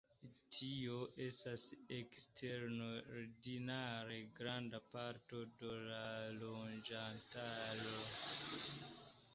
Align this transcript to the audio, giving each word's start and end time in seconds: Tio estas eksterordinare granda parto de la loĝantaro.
Tio 0.57 1.01
estas 1.25 1.65
eksterordinare 1.97 4.17
granda 4.41 4.81
parto 4.95 5.45
de 5.61 5.71
la 5.91 6.01
loĝantaro. 6.41 7.97